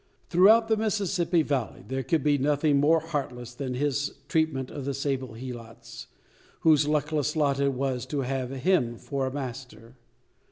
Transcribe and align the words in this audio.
Throughout 0.31 0.67
the 0.67 0.77
Mississippi 0.77 1.43
valley 1.43 1.83
there 1.87 2.01
could 2.01 2.23
be 2.23 2.39
nothing 2.39 2.79
more 2.79 2.99
heartless 3.01 3.53
than 3.53 3.75
his 3.75 4.15
treatment 4.27 4.71
of 4.71 4.83
the 4.83 4.95
sable 4.95 5.35
helots, 5.35 6.07
whose 6.61 6.87
luckless 6.87 7.35
lot 7.35 7.59
it 7.59 7.73
was 7.73 8.07
to 8.07 8.21
have 8.21 8.49
him 8.49 8.97
for 8.97 9.27
a 9.27 9.31
master. 9.31 9.95